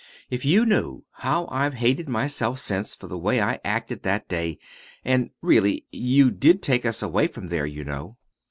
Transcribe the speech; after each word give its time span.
"If 0.31 0.45
you 0.45 0.65
knew 0.65 1.03
how 1.11 1.45
I've 1.51 1.75
hated 1.75 2.09
myself 2.09 2.57
since 2.57 2.95
for 2.95 3.05
the 3.05 3.19
way 3.19 3.39
I 3.39 3.59
acted 3.63 4.01
that 4.01 4.27
day 4.27 4.57
and, 5.05 5.29
really, 5.43 5.85
you 5.91 6.31
did 6.31 6.63
take 6.63 6.87
us 6.87 7.03
away 7.03 7.27
from 7.27 7.49
there, 7.49 7.67
you 7.67 7.83
know." 7.83 8.17